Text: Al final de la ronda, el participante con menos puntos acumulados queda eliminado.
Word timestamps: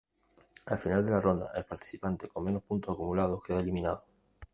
Al 0.65 0.79
final 0.79 1.05
de 1.05 1.11
la 1.11 1.21
ronda, 1.21 1.51
el 1.55 1.63
participante 1.63 2.27
con 2.27 2.43
menos 2.45 2.63
puntos 2.63 2.91
acumulados 2.91 3.39
queda 3.43 3.59
eliminado. 3.59 4.03